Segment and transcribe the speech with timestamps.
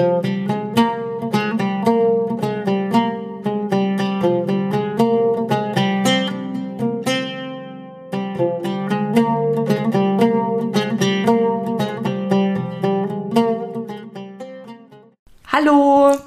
[0.00, 0.16] Hallo,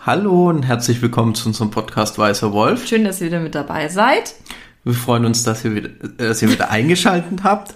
[0.06, 2.86] Hallo und herzlich willkommen zu unserem Podcast Weißer Wolf.
[2.86, 4.36] schön, dass ihr wieder mit dabei seid.
[4.84, 7.74] Wir freuen uns, dass ihr wieder, äh, dass ihr wieder eingeschaltet habt.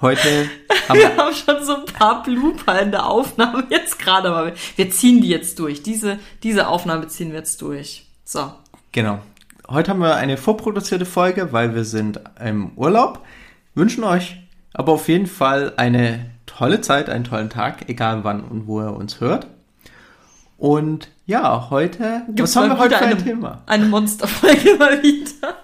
[0.00, 0.48] Heute
[0.88, 4.90] haben wir, Wir haben schon so paar Blooper in der Aufnahme jetzt gerade, aber wir-
[4.90, 5.82] ziehen die jetzt durch.
[5.82, 8.06] Diese, diese Aufnahme ziehen wir jetzt durch.
[8.24, 8.52] So.
[8.92, 9.18] genau.
[9.66, 13.24] Heute haben wir eine vorproduzierte Folge, weil wir sind im Urlaub.
[13.74, 14.36] Wünschen euch
[14.74, 18.92] aber auf jeden Fall eine tolle Zeit, einen tollen Tag, egal wann und wo ihr
[18.92, 19.46] uns hört.
[20.58, 23.62] Und ja, heute, was haben wir heute für ein eine, Thema?
[23.66, 25.56] Eine Monsterfolge mal wieder.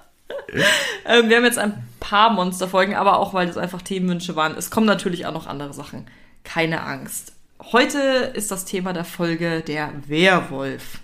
[1.07, 1.75] ähm, wir haben jetzt ein
[2.11, 4.57] paar Monsterfolgen, aber auch, weil das einfach Themenwünsche waren.
[4.57, 6.07] Es kommen natürlich auch noch andere Sachen.
[6.43, 7.35] Keine Angst.
[7.63, 7.99] Heute
[8.35, 10.99] ist das Thema der Folge der Werwolf.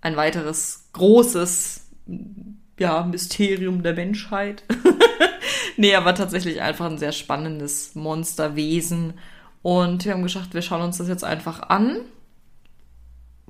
[0.00, 1.84] Ein weiteres großes
[2.78, 4.64] ja, Mysterium der Menschheit.
[5.76, 9.18] nee, aber tatsächlich einfach ein sehr spannendes Monsterwesen.
[9.60, 11.98] Und wir haben gesagt, wir schauen uns das jetzt einfach an.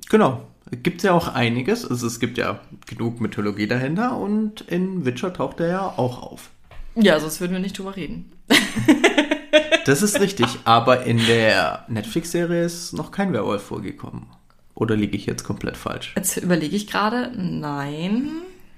[0.09, 0.45] Genau.
[0.83, 1.89] Gibt ja auch einiges.
[1.89, 6.49] Also es gibt ja genug Mythologie dahinter und in Witcher taucht er ja auch auf.
[6.99, 8.31] Ja, sonst würden wir nicht drüber reden.
[9.85, 14.25] Das ist richtig, aber in der Netflix-Serie ist noch kein Werwolf vorgekommen.
[14.75, 16.11] Oder liege ich jetzt komplett falsch?
[16.17, 17.31] Jetzt überlege ich gerade.
[17.33, 18.29] Nein.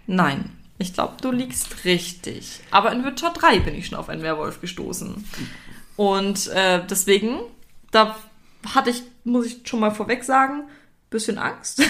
[0.06, 0.52] Nein.
[0.78, 2.60] Ich glaube, du liegst richtig.
[2.70, 5.26] Aber in Witcher 3 bin ich schon auf einen Werwolf gestoßen.
[5.98, 7.40] Und äh, deswegen,
[7.90, 8.16] da
[8.76, 10.70] hatte ich, muss ich schon mal vorweg sagen,
[11.10, 11.82] bisschen Angst.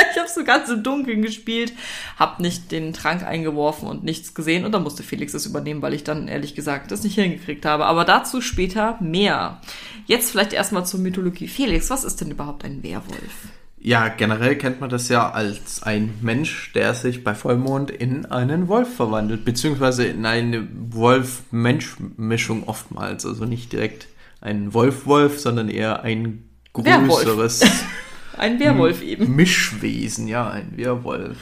[0.12, 1.72] ich habe so ganz im Dunkeln gespielt,
[2.16, 4.64] habe nicht den Trank eingeworfen und nichts gesehen.
[4.64, 7.86] Und dann musste Felix das übernehmen, weil ich dann ehrlich gesagt das nicht hingekriegt habe.
[7.86, 9.60] Aber dazu später mehr.
[10.06, 11.48] Jetzt vielleicht erstmal zur Mythologie.
[11.48, 13.50] Felix, was ist denn überhaupt ein Werwolf?
[13.82, 18.68] Ja, generell kennt man das ja als ein Mensch, der sich bei Vollmond in einen
[18.68, 23.24] Wolf verwandelt, beziehungsweise in eine Wolf-Mensch-Mischung oftmals.
[23.24, 24.08] Also nicht direkt
[24.42, 27.62] ein Wolf-Wolf, sondern eher ein größeres
[28.40, 29.36] Ein Werwolf eben.
[29.36, 31.36] Mischwesen, ja, ein Werwolf.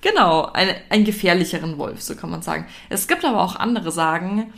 [0.00, 2.66] Genau, ein, einen gefährlicheren Wolf, so kann man sagen.
[2.88, 4.52] Es gibt aber auch andere Sagen,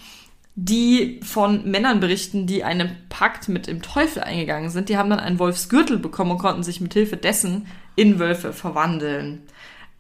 [0.55, 4.91] die von Männern berichten, die einen Pakt mit dem Teufel eingegangen sind.
[4.91, 7.67] Die haben dann einen Wolfsgürtel bekommen und konnten sich mit Hilfe dessen
[7.97, 9.43] in Wölfe verwandeln.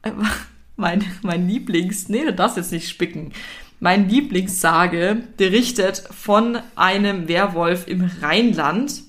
[0.02, 0.10] Äh,
[0.80, 3.32] Mein, mein Lieblings, nee, du darfst jetzt nicht spicken.
[3.80, 9.02] Mein Lieblingssage berichtet von einem Werwolf im Rheinland,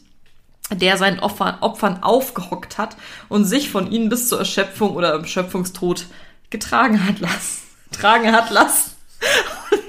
[0.72, 2.96] der seinen Opfern, Opfern aufgehockt hat
[3.28, 6.06] und sich von ihnen bis zur Erschöpfung oder im Schöpfungstod
[6.50, 7.64] getragen hat lassen.
[7.92, 8.92] Tragen hat lassen.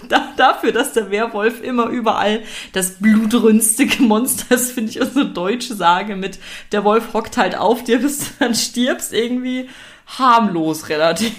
[0.09, 2.43] Da, dafür, dass der Werwolf immer überall
[2.73, 6.41] das blutrünstige Monster ist, finde ich unsere deutsche Sage mit
[6.73, 9.71] der Wolf hockt halt auf dir, bis du dann stirbst, irgendwie
[10.07, 11.33] harmlos relativ.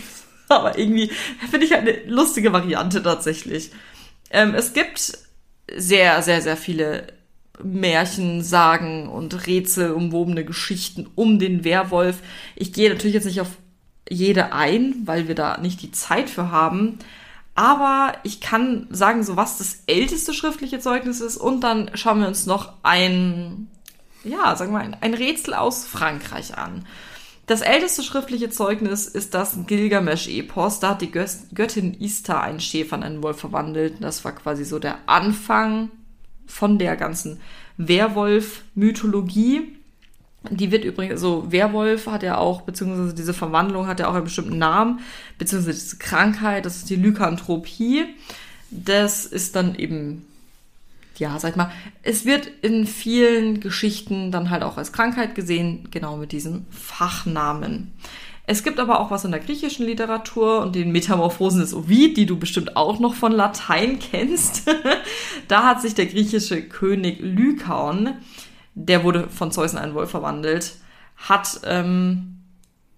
[0.48, 1.12] Aber irgendwie
[1.50, 3.72] finde ich eine lustige Variante tatsächlich.
[4.30, 5.18] Ähm, es gibt
[5.76, 7.08] sehr, sehr, sehr viele
[7.64, 12.20] Märchen, Sagen und Rätsel umwobene Geschichten um den Werwolf.
[12.56, 13.58] Ich gehe natürlich jetzt nicht auf
[14.10, 17.00] jede ein, weil wir da nicht die Zeit für haben.
[17.56, 21.38] Aber ich kann sagen, so was das älteste schriftliche Zeugnis ist.
[21.38, 23.68] Und dann schauen wir uns noch ein,
[24.24, 26.86] ja, sagen wir mal, ein, Rätsel aus Frankreich an.
[27.48, 30.80] Das älteste schriftliche Zeugnis ist das Gilgamesch-Epos.
[30.80, 33.96] Da hat die Göttin Istar einen Schäfer in einen Wolf verwandelt.
[34.00, 35.90] Das war quasi so der Anfang
[36.52, 37.40] von der ganzen
[37.78, 39.76] Werwolf-Mythologie.
[40.50, 44.24] Die wird übrigens, so Werwolf hat ja auch, beziehungsweise diese Verwandlung hat ja auch einen
[44.24, 45.02] bestimmten Namen,
[45.38, 48.06] beziehungsweise diese Krankheit, das ist die Lykanthropie.
[48.72, 50.26] Das ist dann eben,
[51.18, 51.72] ja, sag ich mal,
[52.04, 57.92] es wird in vielen Geschichten dann halt auch als Krankheit gesehen, genau mit diesem Fachnamen.
[58.48, 62.26] Es gibt aber auch was in der griechischen Literatur und den Metamorphosen des Ovid, die
[62.26, 64.64] du bestimmt auch noch von Latein kennst.
[65.48, 68.16] da hat sich der griechische König Lykaon,
[68.74, 70.76] der wurde von Zeus in einen Wolf verwandelt,
[71.18, 72.38] hat, ähm,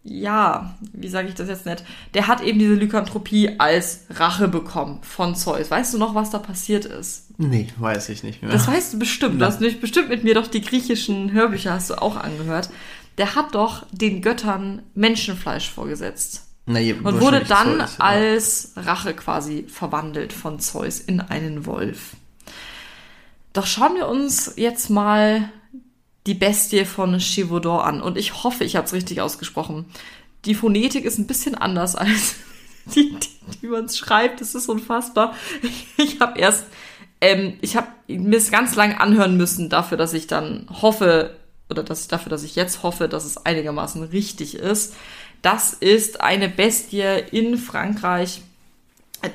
[0.06, 1.84] ja, wie sage ich das jetzt nicht?
[2.14, 5.72] Der hat eben diese Lykanthropie als Rache bekommen von Zeus.
[5.72, 7.28] Weißt du noch, was da passiert ist?
[7.38, 8.52] Nee, weiß ich nicht mehr.
[8.52, 9.42] Das weißt du bestimmt.
[9.42, 12.70] Du hast nicht bestimmt mit mir doch die griechischen Hörbücher hast du auch angehört.
[13.18, 16.48] Der hat doch den Göttern Menschenfleisch vorgesetzt.
[16.66, 18.06] Na, je- Und wurde dann Zeus, ja.
[18.06, 22.16] als Rache quasi verwandelt von Zeus in einen Wolf.
[23.54, 25.52] Doch schauen wir uns jetzt mal
[26.26, 28.02] die Bestie von Chivodor an.
[28.02, 29.86] Und ich hoffe, ich habe es richtig ausgesprochen.
[30.46, 32.36] Die Phonetik ist ein bisschen anders als
[32.96, 34.42] die, die, die man schreibt.
[34.42, 35.36] Das ist unfassbar.
[35.98, 36.66] Ich habe erst,
[37.22, 41.38] ähm, ich habe mir es ganz lang anhören müssen dafür, dass ich dann hoffe,
[41.74, 44.96] oder dass, dafür, dass ich jetzt hoffe, dass es einigermaßen richtig ist.
[45.42, 48.42] Das ist eine Bestie in Frankreich,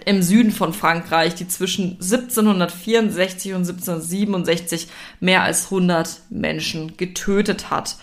[0.04, 4.88] im Süden von Frankreich, die zwischen 1764 und 1767
[5.20, 7.96] mehr als 100 Menschen getötet hat.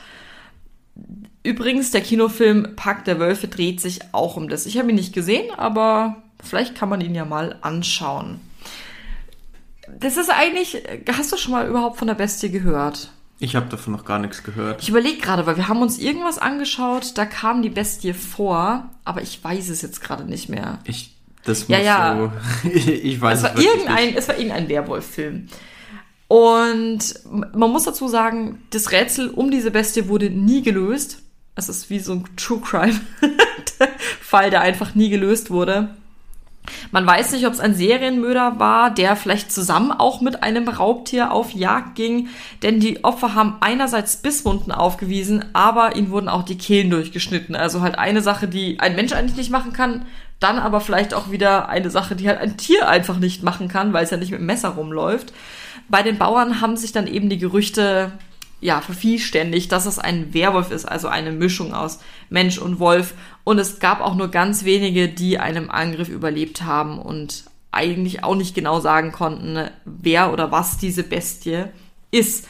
[1.44, 4.66] Übrigens, der Kinofilm Pack der Wölfe dreht sich auch um das.
[4.66, 8.40] Ich habe ihn nicht gesehen, aber vielleicht kann man ihn ja mal anschauen.
[10.00, 13.12] Das ist eigentlich, hast du schon mal überhaupt von der Bestie gehört?
[13.40, 14.82] Ich habe davon noch gar nichts gehört.
[14.82, 19.22] Ich überlege gerade, weil wir haben uns irgendwas angeschaut, da kam die Bestie vor, aber
[19.22, 20.80] ich weiß es jetzt gerade nicht mehr.
[20.86, 22.32] Ich, das Ja, muss ja.
[22.64, 22.70] so.
[22.70, 24.18] ich weiß es war, wirklich irgendein, nicht.
[24.18, 25.48] es war irgendein Werwolf-Film.
[26.28, 27.00] Und
[27.54, 31.20] man muss dazu sagen, das Rätsel um diese Bestie wurde nie gelöst.
[31.56, 33.00] Es ist wie so ein True Crime
[34.22, 35.90] Fall, der einfach nie gelöst wurde.
[36.92, 41.32] Man weiß nicht, ob es ein Serienmörder war, der vielleicht zusammen auch mit einem Raubtier
[41.32, 42.30] auf Jagd ging,
[42.64, 47.56] denn die Opfer haben einerseits Bisswunden aufgewiesen, aber ihnen wurden auch die Kehlen durchgeschnitten.
[47.56, 50.06] Also halt eine Sache, die ein Mensch eigentlich nicht machen kann,
[50.40, 53.94] dann aber vielleicht auch wieder eine Sache, die halt ein Tier einfach nicht machen kann,
[53.94, 55.34] weil es ja nicht mit dem Messer rumläuft.
[55.88, 58.12] Bei den Bauern haben sich dann eben die Gerüchte
[58.62, 62.00] ja, vervielständigt, dass es ein Werwolf ist, also eine Mischung aus
[62.30, 63.14] Mensch und Wolf.
[63.44, 68.36] Und es gab auch nur ganz wenige, die einem Angriff überlebt haben und eigentlich auch
[68.36, 71.66] nicht genau sagen konnten, wer oder was diese Bestie
[72.12, 72.48] ist.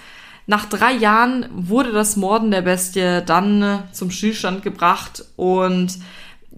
[0.48, 5.98] Nach drei Jahren wurde das Morden der Bestie dann äh, zum Stillstand gebracht und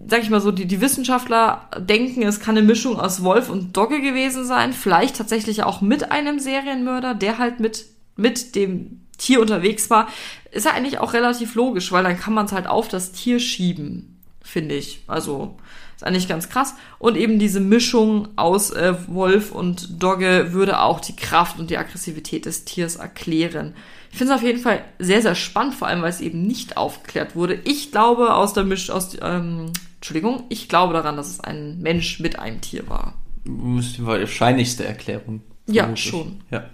[0.06, 3.76] sag ich mal so, die, die Wissenschaftler denken, es kann eine Mischung aus Wolf und
[3.76, 9.40] Dogge gewesen sein, vielleicht tatsächlich auch mit einem Serienmörder, der halt mit, mit dem Tier
[9.40, 10.08] unterwegs war.
[10.50, 13.38] Ist ja eigentlich auch relativ logisch, weil dann kann man es halt auf das Tier
[13.40, 15.02] schieben, finde ich.
[15.06, 15.56] Also
[15.98, 16.74] ist eigentlich ganz krass.
[17.00, 21.76] Und eben diese Mischung aus äh, Wolf und Dogge würde auch die Kraft und die
[21.76, 23.74] Aggressivität des Tiers erklären.
[24.12, 26.76] Ich finde es auf jeden Fall sehr, sehr spannend, vor allem weil es eben nicht
[26.76, 27.60] aufgeklärt wurde.
[27.64, 32.20] Ich glaube aus der Misch, aus, ähm, Entschuldigung, ich glaube daran, dass es ein Mensch
[32.20, 33.14] mit einem Tier war.
[33.44, 35.42] Das ist die wahrscheinlichste Erklärung.
[35.66, 36.40] Ja, schon.
[36.50, 36.70] Ja.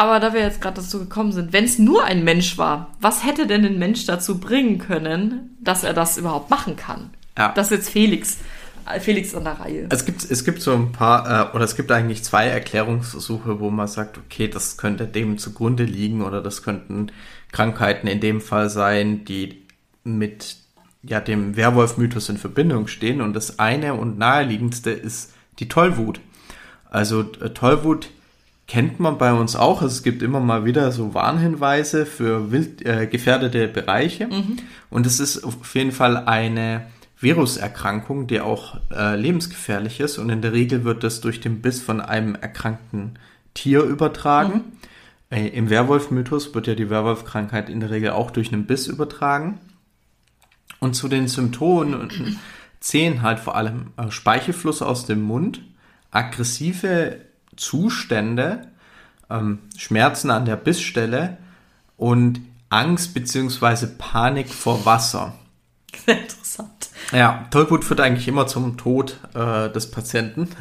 [0.00, 3.22] Aber da wir jetzt gerade dazu gekommen sind, wenn es nur ein Mensch war, was
[3.22, 7.10] hätte denn den Mensch dazu bringen können, dass er das überhaupt machen kann?
[7.36, 7.52] Ja.
[7.52, 8.38] Das ist jetzt Felix.
[9.00, 9.88] Felix an der Reihe.
[9.90, 13.68] Es gibt, es gibt so ein paar, äh, oder es gibt eigentlich zwei Erklärungsversuche, wo
[13.68, 17.12] man sagt, okay, das könnte dem zugrunde liegen oder das könnten
[17.52, 19.66] Krankheiten in dem Fall sein, die
[20.02, 20.56] mit
[21.02, 23.20] ja, dem Werwolf-Mythos in Verbindung stehen.
[23.20, 26.20] Und das eine und naheliegendste ist die Tollwut.
[26.88, 28.08] Also äh, Tollwut
[28.70, 29.82] kennt man bei uns auch.
[29.82, 34.28] Also es gibt immer mal wieder so Warnhinweise für wild, äh, gefährdete Bereiche.
[34.90, 36.86] Und es ist auf jeden Fall eine
[37.18, 40.18] Viruserkrankung, die auch äh, lebensgefährlich ist.
[40.18, 43.18] Und in der Regel wird das durch den Biss von einem erkrankten
[43.54, 44.62] Tier übertragen.
[45.30, 49.58] Äh, Im Werwolf-Mythos wird ja die Werwolf-Krankheit in der Regel auch durch einen Biss übertragen.
[50.78, 52.38] Und zu den Symptomen
[52.78, 55.60] zählen halt vor allem äh, Speichelfluss aus dem Mund,
[56.12, 57.16] aggressive
[57.60, 58.68] Zustände,
[59.28, 61.36] ähm, Schmerzen an der Bissstelle
[61.96, 62.40] und
[62.70, 65.34] Angst beziehungsweise Panik vor Wasser.
[66.06, 66.88] Sehr interessant.
[67.12, 70.48] Ja, Tollwut führt eigentlich immer zum Tod äh, des Patienten.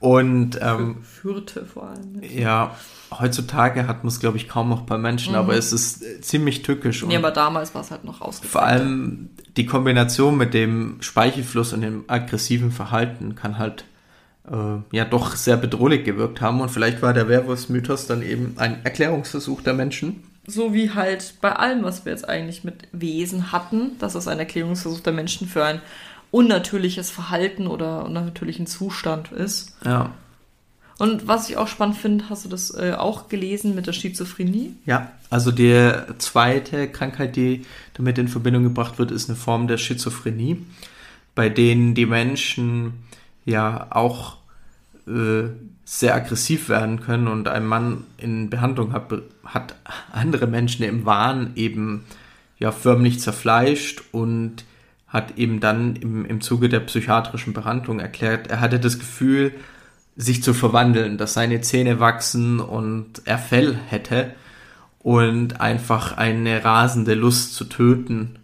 [0.00, 2.20] Und ähm, Führte vor allem.
[2.22, 2.76] ja,
[3.10, 6.60] heutzutage hat man es, glaube ich, kaum noch bei Menschen, aber es ist äh, ziemlich
[6.60, 7.02] tückisch.
[7.06, 8.52] Nee, aber damals war es halt noch ausgeprägt.
[8.52, 13.86] vor allem die Kombination mit dem Speichelfluss und dem aggressiven Verhalten kann halt
[14.92, 16.60] ja doch sehr bedrohlich gewirkt haben.
[16.60, 20.22] Und vielleicht war der Werwolfsmythos dann eben ein Erklärungsversuch der Menschen.
[20.46, 24.38] So wie halt bei allem, was wir jetzt eigentlich mit Wesen hatten, dass es ein
[24.38, 25.80] Erklärungsversuch der Menschen für ein
[26.30, 29.76] unnatürliches Verhalten oder unnatürlichen Zustand ist.
[29.84, 30.10] Ja.
[30.98, 34.74] Und was ich auch spannend finde, hast du das äh, auch gelesen mit der Schizophrenie?
[34.84, 39.78] Ja, also die zweite Krankheit, die damit in Verbindung gebracht wird, ist eine Form der
[39.78, 40.58] Schizophrenie,
[41.34, 42.94] bei denen die Menschen
[43.44, 44.38] ja auch
[45.06, 45.48] äh,
[45.84, 49.12] sehr aggressiv werden können und ein Mann in Behandlung hat,
[49.44, 49.76] hat
[50.12, 52.04] andere Menschen im Wahn eben
[52.58, 54.64] ja förmlich zerfleischt und
[55.06, 59.52] hat eben dann im, im Zuge der psychiatrischen Behandlung erklärt, er hatte das Gefühl,
[60.16, 64.34] sich zu verwandeln, dass seine Zähne wachsen und er Fell hätte
[65.00, 68.38] und einfach eine rasende Lust zu töten,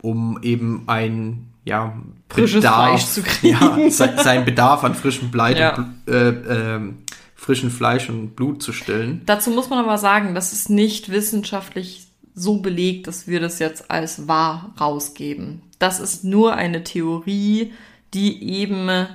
[0.00, 1.96] um eben ein ja
[2.28, 3.58] Frisches Fleisch zu kriegen.
[3.60, 5.92] ja, se- sein Bedarf an frischem Blei Ja.
[6.06, 6.98] äh, ähm,
[7.34, 9.22] frischen Fleisch und Blut zu stillen.
[9.26, 13.90] Dazu muss man aber sagen, das ist nicht wissenschaftlich so belegt, dass wir das jetzt
[13.90, 15.62] als wahr rausgeben.
[15.78, 17.72] Das ist nur eine Theorie,
[18.14, 19.06] die eben äh,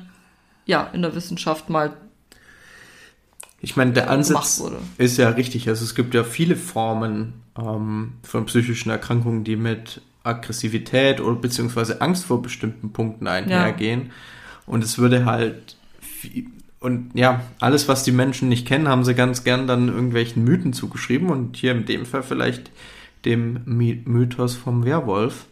[0.65, 1.93] ja in der Wissenschaft mal
[3.61, 4.63] Ich meine, der Ansatz
[4.97, 5.67] ist ja richtig.
[5.67, 12.01] Also es gibt ja viele Formen ähm, von psychischen Erkrankungen, die mit Aggressivität oder beziehungsweise
[12.01, 14.11] Angst vor bestimmten Punkten einhergehen.
[14.65, 15.77] Und es würde halt
[16.79, 20.71] und ja, alles, was die Menschen nicht kennen, haben sie ganz gern dann irgendwelchen Mythen
[20.71, 22.71] zugeschrieben und hier in dem Fall vielleicht
[23.25, 25.45] dem My Mythos vom Werwolf.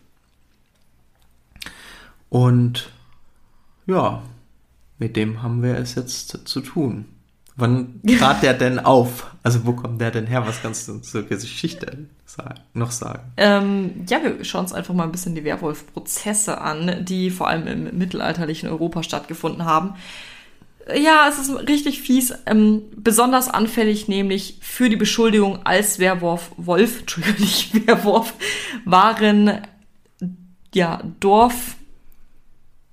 [2.29, 2.91] Und
[3.85, 4.23] ja,
[4.99, 7.05] mit dem haben wir es jetzt zu tun.
[7.59, 9.31] Wann trat der denn auf?
[9.41, 10.45] Also wo kommt der denn her?
[10.45, 12.07] Was kannst du zur Geschichte
[12.73, 13.31] noch sagen?
[13.37, 17.65] Ähm, ja, wir schauen uns einfach mal ein bisschen die Werwolf-Prozesse an, die vor allem
[17.65, 19.95] im mittelalterlichen Europa stattgefunden haben.
[20.95, 26.99] Ja, es ist richtig fies, ähm, besonders anfällig nämlich für die Beschuldigung als Werwolf, Wolf,
[26.99, 28.35] Entschuldigung, nicht Werwolf,
[28.85, 29.61] waren
[30.75, 31.75] ja Dorf,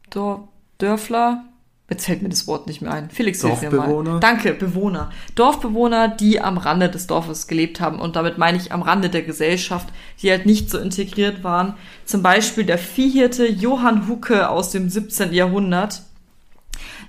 [0.08, 1.44] Dorf, Dörfler,
[1.90, 3.10] Jetzt fällt mir das Wort nicht mehr ein.
[3.10, 4.18] Felix, hilf mir mal.
[4.18, 5.10] Danke, Bewohner.
[5.34, 8.00] Dorfbewohner, die am Rande des Dorfes gelebt haben.
[8.00, 9.88] Und damit meine ich am Rande der Gesellschaft,
[10.22, 11.74] die halt nicht so integriert waren.
[12.06, 15.34] Zum Beispiel der Viehhirte Johann Hucke aus dem 17.
[15.34, 16.02] Jahrhundert.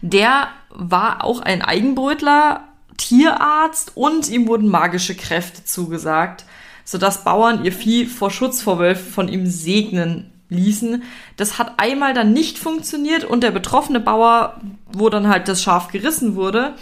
[0.02, 2.66] Der war auch ein Eigenbrötler,
[2.98, 6.46] Tierarzt und ihm wurden magische Kräfte zugesagt,
[6.84, 11.04] sodass Bauern ihr Vieh vor Schutz vor Wölfen von ihm segnen ließen.
[11.38, 14.62] Das hat einmal dann nicht funktioniert und der betroffene Bauer,
[14.92, 16.74] wo dann halt das Schaf gerissen wurde,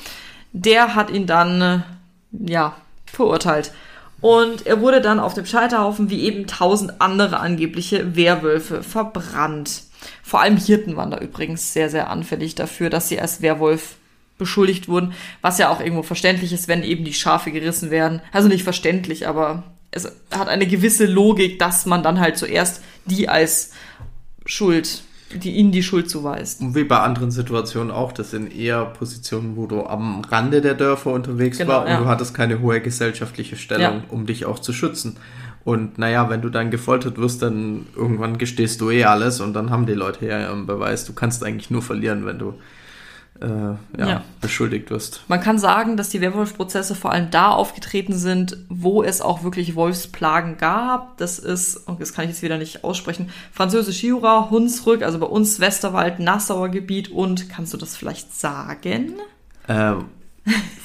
[0.52, 1.80] der hat ihn dann, äh,
[2.52, 3.72] ja, verurteilt.
[4.22, 9.84] Und er wurde dann auf dem Scheiterhaufen wie eben tausend andere angebliche Werwölfe verbrannt.
[10.22, 13.96] Vor allem Hirten waren da übrigens sehr, sehr anfällig dafür, dass sie als Werwolf
[14.38, 18.22] beschuldigt wurden, was ja auch irgendwo verständlich ist, wenn eben die Schafe gerissen werden.
[18.32, 23.30] Also nicht verständlich, aber es hat eine gewisse Logik, dass man dann halt zuerst die
[23.30, 23.72] als
[24.46, 26.62] Schuld, die ihnen die Schuld zuweist.
[26.62, 30.76] Und wie bei anderen Situationen auch, das sind eher Positionen, wo du am Rande der
[30.76, 32.00] Dörfer unterwegs Genau, war und ja.
[32.00, 34.04] du hattest keine hohe gesellschaftliche Stellung, Ja.
[34.10, 35.18] um dich auch zu schützen.
[35.64, 39.70] Und naja, wenn du dann gefoltert wirst, dann irgendwann gestehst du eh alles und dann
[39.70, 41.06] haben die Leute ja ihren Beweis.
[41.06, 42.56] Du kannst eigentlich nur verlieren, wenn du
[43.42, 44.24] äh, ja, Ja.
[44.42, 45.24] beschuldigt wirst.
[45.28, 49.76] Man kann sagen, dass die Werwolf-Prozesse vor allem da aufgetreten sind, wo es auch wirklich
[49.76, 51.18] Wolfsplagen gab.
[51.18, 55.26] Das ist, und das kann ich jetzt wieder nicht aussprechen, Französisch Jura, Hunsrück, also bei
[55.26, 59.14] uns Westerwald, Nassauer Gebiet und, kannst du das vielleicht sagen?
[59.68, 60.06] Ähm,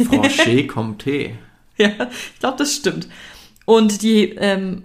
[0.08, 1.32] Franchet Comté.
[1.76, 1.90] Ja,
[2.32, 3.08] ich glaube, das stimmt.
[3.64, 4.84] Und die ähm,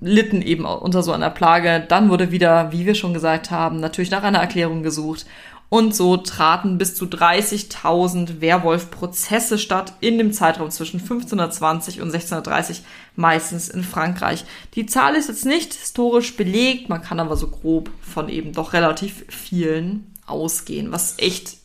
[0.00, 1.84] litten eben unter so einer Plage.
[1.88, 5.26] Dann wurde wieder, wie wir schon gesagt haben, natürlich nach einer Erklärung gesucht.
[5.68, 12.82] Und so traten bis zu 30.000 Werwolf-Prozesse statt in dem Zeitraum zwischen 1520 und 1630,
[13.16, 14.44] meistens in Frankreich.
[14.74, 18.72] Die Zahl ist jetzt nicht historisch belegt, man kann aber so grob von eben doch
[18.72, 21.63] relativ vielen ausgehen, was echt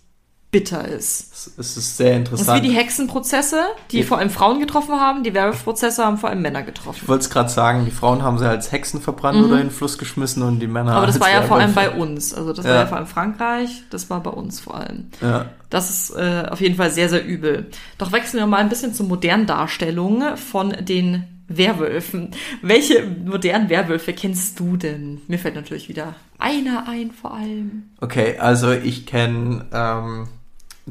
[0.51, 1.31] bitter ist.
[1.31, 2.65] Es es ist sehr Das ist wie interessant.
[2.65, 4.05] die Hexenprozesse, die Ja.
[4.05, 5.23] vor allem Frauen getroffen haben.
[5.23, 7.07] Die Werwolf-Prozesse haben vor allem Männer Ich getroffen.
[7.07, 9.97] wollte es gerade sagen, die Frauen haben sie als Hexen verbrannt oder in den Fluss
[9.99, 10.97] geschmissen und die Männer Mhm.
[10.97, 12.33] Aber das war ja vor allem bei uns.
[12.33, 12.71] Also das Ja.
[12.71, 15.07] war ja vor allem Frankreich, das war bei uns vor allem.
[15.21, 15.45] Ja.
[15.69, 17.67] Das ist äh, auf jeden Fall sehr, sehr übel.
[17.99, 22.31] Doch wechseln wir mal ein bisschen zur modernen Darstellung von den Werwölfen.
[22.63, 25.21] Welche modernen Werwölfe kennst du denn?
[25.27, 27.83] Mir fällt natürlich wieder einer ein vor allem.
[28.01, 30.27] Okay, also ich kenne ähm,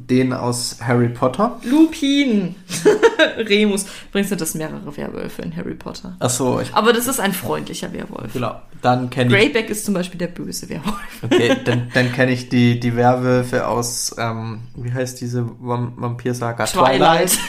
[0.07, 1.59] den aus Harry Potter.
[1.65, 2.55] Lupin.
[3.39, 3.87] Remus.
[4.09, 6.17] Übrigens sind das mehrere Werwölfe in Harry Potter.
[6.21, 8.33] Achso, ich Aber das ist ein freundlicher Werwolf.
[8.33, 8.61] genau.
[8.81, 10.95] Dann kenne ich Greyback ist zum Beispiel der böse Werwolf.
[11.23, 16.65] okay, dann, dann kenne ich die die Werwölfe aus ähm, wie heißt diese Vam Vampirsaga
[16.65, 17.37] Twilight.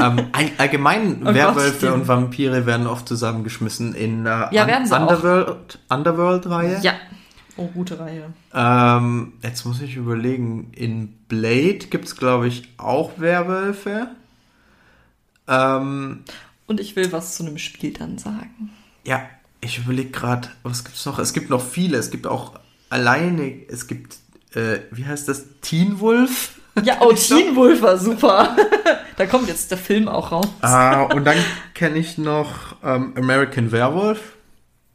[0.00, 4.86] ähm, ein, allgemein Oh Werwölfe Gott, und Vampire werden oft zusammengeschmissen in der Ja, werden
[4.86, 5.00] sie auch.
[5.00, 6.78] Underworld Underworld Reihe.
[6.82, 6.92] Ja.
[7.58, 8.32] Oh, gute Reihe.
[8.54, 14.08] Ähm, jetzt muss ich überlegen, in Blade gibt's glaube ich auch Werwölfe.
[15.48, 16.24] Ähm,
[16.66, 18.70] Und ich will was zu einem Spiel dann sagen.
[19.04, 19.22] Ja,
[19.60, 21.18] ich überlege gerade, was gibt's noch?
[21.18, 21.96] Es gibt noch viele.
[21.98, 22.58] Es gibt auch
[22.90, 24.16] alleine, es gibt,
[24.54, 25.46] äh, wie heißt das?
[25.60, 26.60] Teen Wolf?
[26.84, 28.56] Ja, oh, Teen Wolf war super.
[29.16, 30.46] da kommt jetzt der Film auch raus.
[30.60, 31.38] Ah, und dann
[31.74, 34.36] kenne ich noch ähm, American Werewolf.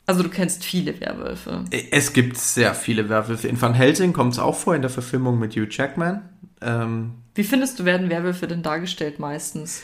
[0.05, 1.63] Also du kennst viele Werwölfe.
[1.91, 3.48] Es gibt sehr viele Werwölfe.
[3.48, 6.22] In Van Helsing kommt es auch vor in der Verfilmung mit Hugh Jackman.
[6.62, 9.81] Ähm, Wie findest du, werden Werwölfe denn dargestellt meistens?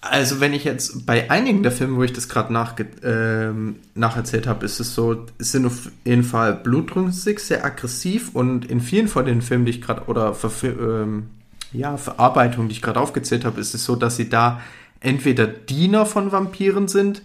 [0.00, 4.48] Also wenn ich jetzt bei einigen der Filme, wo ich das gerade nachge ähm, nacherzählt
[4.48, 9.06] habe, ist es so, es sind auf jeden Fall blutrünstig, sehr aggressiv und in vielen
[9.06, 11.30] von den Filmen, die ich gerade oder ähm,
[11.72, 14.60] ja, Verarbeitungen, die ich gerade aufgezählt habe, ist es so, dass sie da
[14.98, 17.22] entweder Diener von Vampiren sind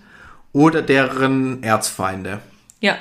[0.58, 2.40] oder deren Erzfeinde.
[2.82, 2.98] Ja.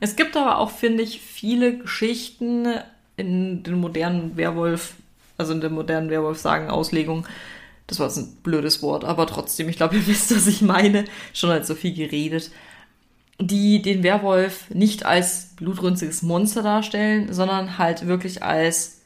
[0.00, 2.66] Es gibt aber auch, finde ich, viele Geschichten
[3.16, 4.36] in den modernen
[5.38, 7.26] Also in der modernen Werwolf-Sagen-Auslegung.
[7.86, 11.04] Das war jetzt ein blödes Wort, aber trotzdem, ich glaube, ihr wisst, was ich meine.
[11.32, 12.50] Schon als so viel geredet.
[13.40, 19.00] Die den Werwolf nicht als blutrünstiges Monster darstellen, sondern halt wirklich als,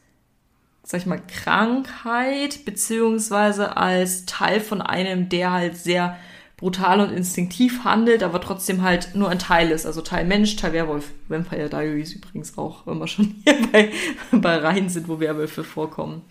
[0.84, 6.16] sag ich mal, Krankheit, beziehungsweise als Teil von einem, der halt sehr
[6.58, 9.86] brutal und instinktiv handelt, aber trotzdem halt nur ein Teil ist.
[9.86, 11.06] Also Teil Mensch, Teil Werwolf.
[11.28, 13.90] Vampire Diaries übrigens auch, wenn wir schon hier bei,
[14.32, 16.22] bei Reihen sind, wo Werwölfe vorkommen.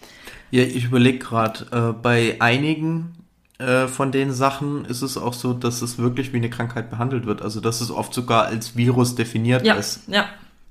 [0.52, 3.16] Ja, ich überlege gerade, äh, bei einigen
[3.58, 7.26] äh, von den Sachen ist es auch so, dass es wirklich wie eine Krankheit behandelt
[7.26, 7.42] wird.
[7.42, 10.04] Also dass es oft sogar als Virus definiert Ja, ist.
[10.08, 10.26] ja,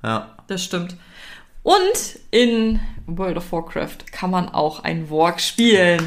[0.04, 0.28] Ja.
[0.46, 0.96] das stimmt.
[1.66, 6.00] Und in World of Warcraft kann man auch ein Warg spielen.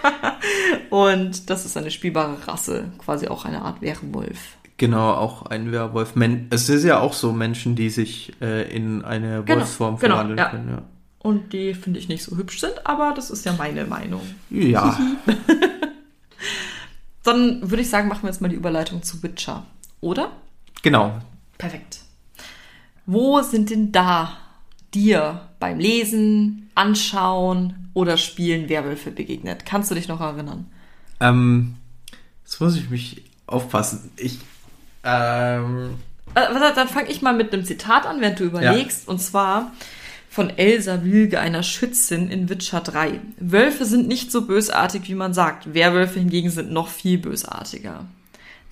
[0.90, 4.56] und das ist eine spielbare Rasse, quasi auch eine Art Werwolf.
[4.78, 6.14] Genau, auch ein Werwolf.
[6.48, 10.38] Es ist ja auch so Menschen, die sich äh, in eine Genau, Wolfsform genau, verwandeln
[10.38, 10.48] ja.
[10.48, 10.82] können.
[11.18, 14.22] Und die finde ich nicht so hübsch sind, aber das ist ja meine Meinung.
[14.48, 14.98] Ja.
[14.98, 14.98] ja.
[17.24, 19.66] Dann würde ich sagen, machen wir jetzt mal die Überleitung zu Witcher.
[20.00, 20.32] Oder?
[20.80, 21.20] genau.
[21.58, 21.98] Perfekt.
[23.04, 24.38] Wo sind denn da
[24.94, 29.66] dir beim Lesen, Anschauen oder Spielen Werwölfe begegnet?
[29.66, 30.66] Kannst du dich noch erinnern?
[31.20, 31.74] Ähm,
[32.44, 34.10] jetzt muss ich mich aufpassen.
[34.16, 34.38] Ich,
[35.04, 35.94] ähm,
[36.34, 39.06] Äh, warte, dann fange ich mal mit einem Zitat an, während du überlegst.
[39.08, 39.72] Und zwar
[40.30, 43.20] von Elsa Wilge, einer Schützin in Witcher 3.
[43.38, 45.74] Wölfe sind nicht so bösartig, wie man sagt.
[45.74, 48.06] Werwölfe hingegen sind noch viel bösartiger.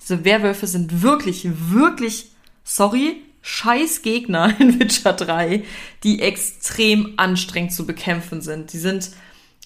[0.01, 2.31] Diese Werwölfe sind wirklich, wirklich,
[2.63, 5.63] sorry, scheiß Gegner in Witcher 3,
[6.03, 8.73] die extrem anstrengend zu bekämpfen sind.
[8.73, 9.11] Die sind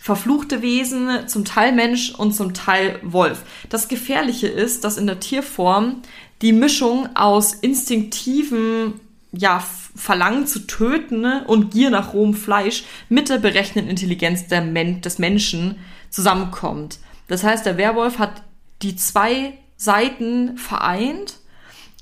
[0.02, 3.44] verfluchte Wesen, zum Teil Mensch und zum Teil Wolf.
[3.70, 6.04] Das Gefährliche ist, dass in der Tierform
[6.44, 9.00] die Mischung aus instinktivem
[9.32, 9.66] ja,
[9.96, 15.02] Verlangen zu töten ne, und Gier nach rohem Fleisch mit der berechnenden Intelligenz der Men
[15.02, 15.78] des Menschen
[16.10, 17.00] zusammenkommt.
[17.28, 18.44] Das heißt, der Werwolf hat
[18.82, 21.40] die zwei Seiten vereint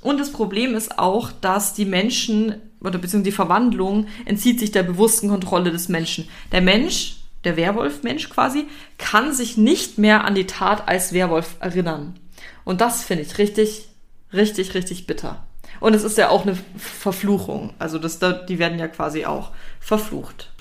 [0.03, 4.83] und das Problem ist auch, dass die Menschen oder beziehungsweise die Verwandlung entzieht sich der
[4.83, 6.27] bewussten Kontrolle des Menschen.
[6.51, 8.65] Der Mensch, der Werwolf-Mensch quasi,
[8.97, 12.19] kann sich nicht mehr an die Tat als Werwolf erinnern.
[12.65, 13.87] Und das finde ich richtig,
[14.33, 15.45] richtig, richtig bitter.
[15.79, 17.73] Und es ist ja auch eine Verfluchung.
[17.79, 20.51] Also das, da- die werden ja quasi auch verflucht.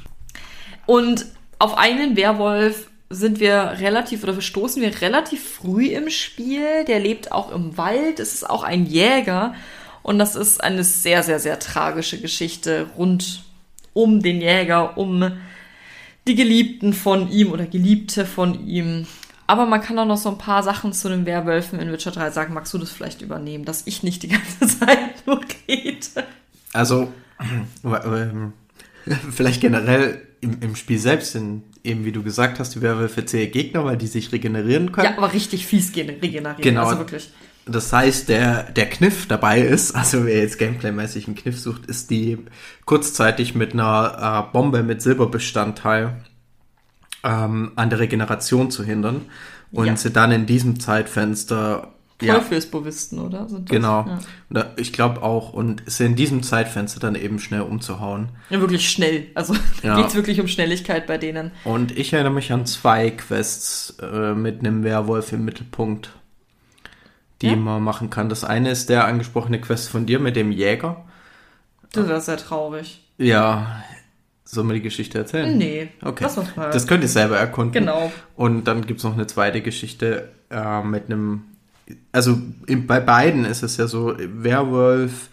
[0.86, 1.26] Und
[1.58, 6.84] auf einen Werwolf sind wir relativ oder stoßen wir relativ früh im Spiel.
[6.86, 8.20] Der lebt auch im Wald.
[8.20, 9.54] Es ist auch ein Jäger.
[10.02, 13.44] Und das ist eine sehr, sehr, sehr tragische Geschichte rund
[13.92, 15.32] um den Jäger, um
[16.26, 19.06] die Geliebten von ihm oder Geliebte von ihm.
[19.46, 22.30] Aber man kann auch noch so ein paar Sachen zu den Werwölfen in Witcher 3
[22.30, 22.54] sagen.
[22.54, 26.24] Magst du das vielleicht übernehmen, dass ich nicht die ganze Zeit nur rede?
[26.72, 27.12] Also,
[27.84, 28.52] ähm,
[29.30, 33.48] vielleicht generell im, im Spiel selbst sind eben, wie du gesagt hast, die Werwölfe zähe
[33.48, 35.06] Gegner, weil die sich regenerieren können.
[35.12, 36.60] Ja, aber richtig fies gen- regenerieren.
[36.62, 36.84] Genau.
[36.86, 37.30] Also wirklich.
[37.64, 42.10] Das heißt, der, der Kniff dabei ist, also wer jetzt gameplaymäßig einen Kniff sucht, ist
[42.10, 42.38] die
[42.84, 46.16] kurzzeitig mit einer äh, Bombe mit Silberbestandteil
[47.24, 49.22] ähm, an der Regeneration zu hindern
[49.70, 49.96] und Ja.
[49.96, 53.46] sie dann in diesem Zeitfenster ja, Teufelsbewussten, oder?
[53.66, 54.06] Genau.
[54.50, 54.66] Ja.
[54.76, 58.28] Ich glaube auch und sie in diesem Zeitfenster dann eben schnell umzuhauen.
[58.50, 59.26] ja, wirklich schnell.
[59.34, 59.96] Also Ja.
[60.00, 61.50] geht's wirklich um Schnelligkeit bei denen.
[61.64, 66.10] Und ich erinnere mich an zwei Quests äh, mit einem Werwolf im Mittelpunkt,
[67.40, 67.56] die Ja?
[67.56, 68.28] man machen kann.
[68.28, 71.04] Das eine ist der angesprochene Quest von dir mit dem Jäger.
[71.92, 73.04] Das wäre sehr traurig.
[73.18, 73.82] Ja,
[74.44, 75.56] soll man die Geschichte erzählen?
[75.56, 76.24] Nee, Okay.
[76.24, 76.70] lass uns mal.
[76.70, 77.72] Das könnt ihr selber erkunden.
[77.72, 78.10] Genau.
[78.36, 81.44] Und dann gibt's noch eine zweite Geschichte äh, mit einem,
[82.12, 85.28] also bei beiden ist es ja so, Werwolf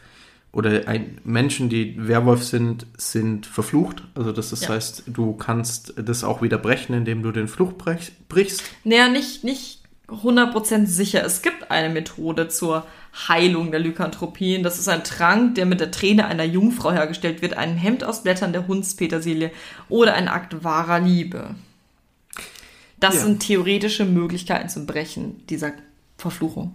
[0.52, 4.04] oder ein, Menschen, die Werwolf sind, sind verflucht.
[4.15, 4.69] Also das, das Ja.
[4.69, 8.63] heißt, du kannst das auch wieder brechen, indem du den Fluch brech, brichst.
[8.84, 11.24] Naja, nicht, nicht 100% sicher.
[11.24, 12.86] Es gibt eine Methode zur
[13.28, 14.63] Heilung der Lykanthropien.
[14.63, 18.24] Das ist ein Trank, der mit der Träne einer Jungfrau hergestellt wird, ein Hemd aus
[18.24, 19.52] Blättern der Hundspetersilie
[19.88, 21.54] oder ein Akt wahrer Liebe.
[23.00, 23.22] Das Ja.
[23.22, 25.72] sind theoretische Möglichkeiten zum Brechen dieser
[26.19, 26.73] Verfluchung.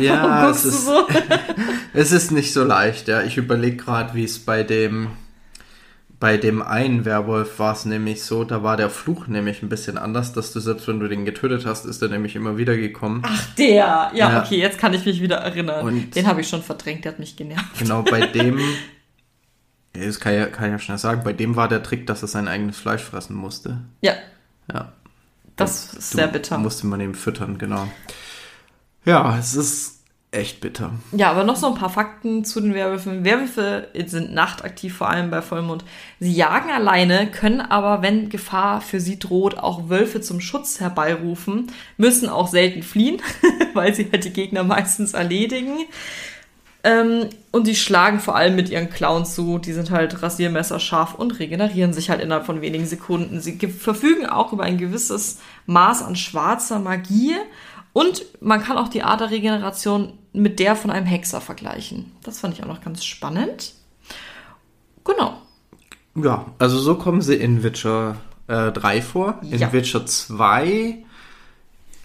[0.00, 1.06] Ja, es ist, so?
[1.92, 3.22] es ist nicht so leicht, ja.
[3.22, 5.08] Ich überlege gerade, wie es bei dem
[6.18, 9.98] bei dem einen Werwolf war es nämlich so, da war der Fluch nämlich ein bisschen
[9.98, 13.22] anders, dass du selbst wenn du den getötet hast, ist er nämlich immer wieder gekommen.
[13.26, 13.74] Ach, der.
[13.74, 14.40] Ja, Ja.
[14.44, 15.84] okay, jetzt kann ich mich wieder erinnern.
[15.84, 17.76] Und- Den habe ich schon verdrängt, der hat mich genervt.
[17.76, 18.60] Genau, bei dem,
[19.96, 22.06] ja, das kann ich, ja- kann ich ja schnell sagen, bei dem war der Trick,
[22.06, 23.78] dass er sein eigenes Fleisch fressen musste.
[24.00, 24.12] Ja,
[24.72, 24.92] Ja.
[25.56, 26.58] Das ist sehr bitter.
[26.58, 27.88] Musste man eben füttern, genau.
[29.04, 30.92] Ja, es ist echt bitter.
[31.12, 33.22] Ja, aber noch so ein paar Fakten zu den Werwölfen.
[33.24, 35.84] Werwölfe sind nachtaktiv, vor allem bei Vollmond.
[36.20, 41.70] Sie jagen alleine, können aber, wenn Gefahr für sie droht, auch Wölfe zum Schutz herbeirufen,
[41.98, 43.20] müssen auch selten fliehen,
[43.74, 45.80] weil sie halt die Gegner meistens erledigen.
[46.84, 49.58] Ähm, und die schlagen vor allem mit ihren Klauen zu.
[49.58, 53.40] Die sind halt rasiermesserscharf und regenerieren sich halt innerhalb von wenigen Sekunden.
[53.40, 57.36] Sie verfügen auch über ein gewisses Maß an schwarzer Magie.
[57.92, 62.10] Und man kann auch die Art der Regeneration mit der von einem Hexer vergleichen.
[62.24, 63.74] Das fand ich auch noch ganz spannend.
[65.04, 65.34] Genau.
[66.14, 68.16] Ja, also so kommen sie in Witcher
[68.48, 69.38] äh, 3 vor.
[69.42, 69.72] In Ja.
[69.72, 70.98] Witcher 2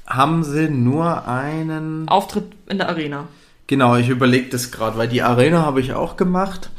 [0.06, 2.08] haben sie nur einen.
[2.08, 3.28] Auftritt in der Arena.
[3.68, 6.72] Genau, ich überlege das gerade, weil die Arena habe ich auch gemacht.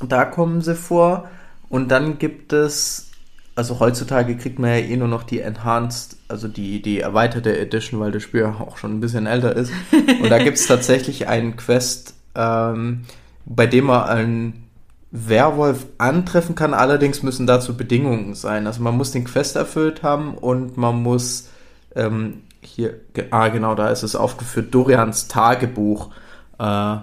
[0.00, 1.30] Da kommen sie vor.
[1.68, 3.10] Und dann gibt es,
[3.54, 8.00] also heutzutage kriegt man ja eh nur noch die Enhanced, also die, die erweiterte Edition,
[8.00, 9.72] weil das Spiel ja auch schon ein bisschen älter ist.
[10.22, 13.04] Und da gibt es tatsächlich einen Quest, ähm,
[13.46, 14.64] bei dem man einen
[15.12, 16.74] Werwolf antreffen kann.
[16.74, 18.66] Allerdings müssen dazu Bedingungen sein.
[18.66, 21.48] Also man muss den Quest erfüllt haben und man muss
[21.94, 26.10] ähm, hier, ah genau, da ist es aufgeführt, Dorians Tagebuch
[26.58, 26.96] äh,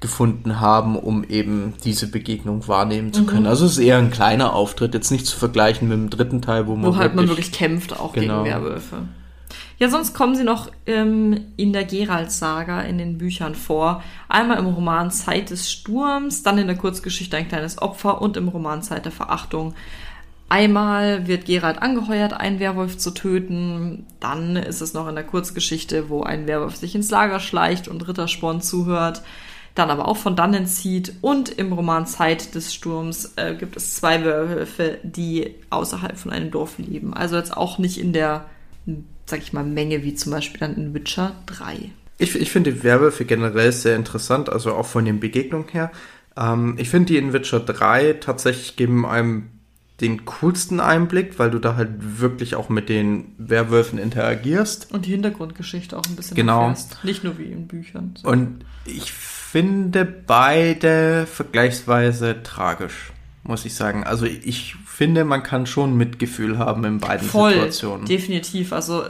[0.00, 3.46] gefunden haben, um eben diese Begegnung wahrnehmen zu können.
[3.46, 6.66] Also es ist eher ein kleiner Auftritt, jetzt nicht zu vergleichen mit dem dritten Teil,
[6.66, 8.42] wo man Wo halt man wirklich kämpft, auch Genau.
[8.42, 8.96] gegen Werwölfe.
[9.78, 14.02] Ja, sonst kommen sie noch ähm, in der Geralt-Saga in den Büchern vor.
[14.28, 18.48] Einmal im Roman Zeit des Sturms, dann in der Kurzgeschichte Ein kleines Opfer und im
[18.48, 19.74] Roman Zeit der Verachtung.
[20.52, 24.04] Einmal wird Geralt angeheuert, einen Werwolf zu töten.
[24.20, 28.06] Dann ist es noch in der Kurzgeschichte, wo ein Werwolf sich ins Lager schleicht und
[28.06, 29.22] Rittersporn zuhört.
[29.74, 31.14] Dann aber auch von dannen zieht.
[31.22, 36.50] Und im Roman Zeit des Sturms äh, gibt es zwei Werwölfe, die außerhalb von einem
[36.50, 37.14] Dorf leben.
[37.14, 38.44] Also jetzt auch nicht in der,
[39.24, 41.92] sag ich mal, Menge wie zum Beispiel dann in Witcher 3.
[42.18, 45.90] Ich, ich finde die Werwölfe generell sehr interessant, also auch von den Begegnungen her.
[46.36, 49.48] Ähm, ich finde die in Witcher 3 tatsächlich geben einem
[50.00, 54.90] den coolsten Einblick, weil du da halt wirklich auch mit den Werwölfen interagierst.
[54.92, 56.62] Und die Hintergrundgeschichte auch ein bisschen Genau.
[56.68, 57.04] erfährst.
[57.04, 58.14] Nicht nur wie in Büchern.
[58.24, 63.12] Und ich finde beide vergleichsweise tragisch,
[63.44, 64.02] muss ich sagen.
[64.02, 68.06] Also ich finde, man kann schon Mitgefühl haben in beiden Voll, Situationen.
[68.06, 68.72] definitiv.
[68.72, 69.04] Also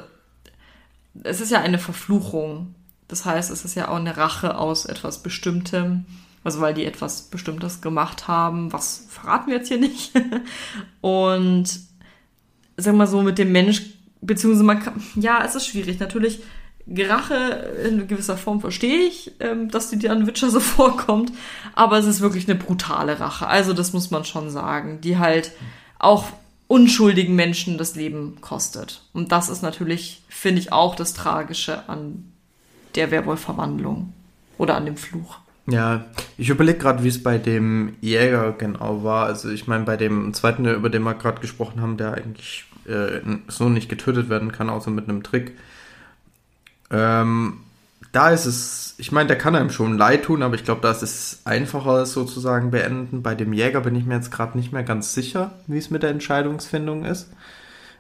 [1.23, 2.75] es ist ja eine Verfluchung.
[3.09, 6.05] Das heißt, es ist ja auch eine Rache aus etwas Bestimmtem.
[6.45, 8.73] Also weil die etwas Bestimmtes gemacht haben.
[8.73, 10.13] Was verraten wir jetzt hier nicht.
[11.01, 11.81] Und
[12.77, 13.83] sag mal so mit dem Mensch,
[14.21, 16.01] beziehungsweise man kann, ja, es ist schwierig.
[16.01, 16.41] Natürlich,
[16.87, 17.35] Rache
[17.85, 21.33] in gewisser Form verstehe ich, ähm, dass die dir an Witcher so vorkommt.
[21.75, 23.47] Aber es ist wirklich eine brutale Rache.
[23.47, 25.01] Also das muss man schon sagen.
[25.01, 25.53] Die halt
[25.99, 26.27] auch
[26.67, 29.03] unschuldigen Menschen das Leben kostet.
[29.13, 32.33] Und das ist natürlich, finde ich, auch das Tragische an
[32.95, 34.13] der Werwolf-Verwandlung
[34.59, 35.37] oder an dem Fluch.
[35.67, 36.05] Ja,
[36.39, 39.27] ich überlege gerade, wie es bei dem Jäger genau war.
[39.27, 43.21] Also ich meine, bei dem zweiten, über den wir gerade gesprochen haben, der eigentlich äh,
[43.49, 45.53] so nicht getötet werden kann, außer mit einem Trick.
[46.91, 47.59] Ähm,
[48.11, 50.91] da ist es, ich meine, der kann einem schon leid tun, aber ich glaube, da
[50.91, 53.23] ist es einfacher, sozusagen beenden.
[53.23, 56.03] Bei dem Jäger bin ich mir jetzt gerade nicht mehr ganz sicher, wie es mit
[56.03, 57.31] der Entscheidungsfindung ist.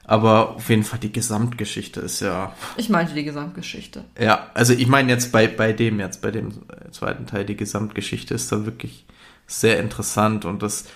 [0.04, 4.04] Aber auf jeden Fall die Gesamtgeschichte ist ja Ich meinte die Gesamtgeschichte.
[4.20, 7.56] ja, also ich meine jetzt bei, bei dem jetzt, bei dem äh, zweiten Teil, die
[7.56, 9.04] Gesamtgeschichte ist da wirklich
[9.46, 10.86] sehr interessant und das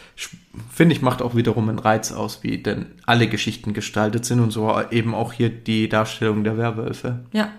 [0.72, 4.50] finde ich macht auch wiederum einen Reiz aus, wie denn alle Geschichten gestaltet sind und
[4.50, 7.20] so eben auch hier die Darstellung der Werwölfe.
[7.32, 7.50] Ja,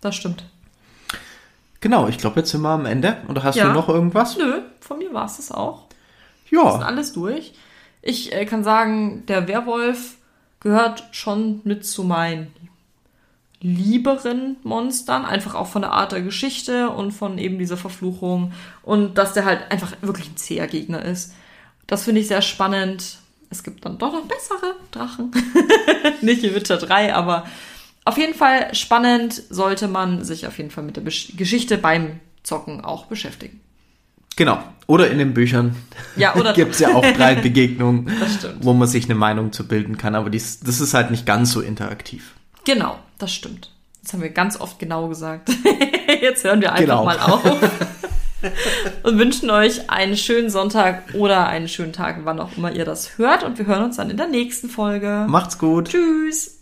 [0.00, 0.44] das stimmt.
[1.80, 3.16] Genau, ich glaube, jetzt sind wir am Ende.
[3.28, 3.68] Oder hast Ja.
[3.68, 4.36] du noch irgendwas?
[4.36, 5.84] Nö, von mir war es das auch.
[6.48, 7.54] Wir sind Ja, alles durch.
[8.02, 10.15] Ich äh, kann sagen, der Werwolf
[10.66, 12.52] gehört schon mit zu meinen
[13.60, 18.52] lieberen Monstern, einfach auch von der Art der Geschichte und von eben dieser Verfluchung
[18.82, 21.34] und dass der halt einfach wirklich ein zäher Gegner ist.
[21.86, 23.18] Das finde ich sehr spannend.
[23.48, 25.30] Es gibt dann doch noch bessere Drachen.
[26.20, 27.46] Nicht in Witcher 3, aber
[28.04, 32.84] auf jeden Fall spannend sollte man sich auf jeden Fall mit der Geschichte beim Zocken
[32.84, 33.60] auch beschäftigen.
[34.36, 34.62] Genau.
[34.88, 35.74] Oder in den Büchern
[36.14, 38.08] Ja, oder gibt es ja auch drei Begegnungen,
[38.60, 41.50] wo man sich eine Meinung zu bilden kann, aber dies, das ist halt nicht ganz
[41.52, 42.34] so interaktiv.
[42.64, 43.72] Genau, das stimmt.
[44.02, 45.48] Das haben wir ganz oft genau gesagt.
[46.22, 47.04] Jetzt hören wir einfach Genau.
[47.04, 47.42] mal auf.
[49.02, 53.18] Und wünschen euch einen schönen Sonntag oder einen schönen Tag, wann auch immer ihr das
[53.18, 53.42] hört.
[53.42, 55.24] Und wir hören uns dann in der nächsten Folge.
[55.28, 55.88] Macht's gut.
[55.88, 56.60] Tschüss.